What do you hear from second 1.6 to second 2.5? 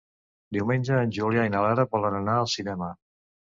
Lara volen anar